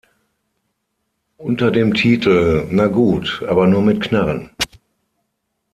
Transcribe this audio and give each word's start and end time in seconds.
Unter 1.37 1.69
dem 1.69 1.93
Titel 1.93 2.65
"Na 2.71 2.87
gut, 2.87 3.45
aber 3.47 3.67
nur 3.67 3.83
mit 3.83 4.01
Knarren! 4.01 4.49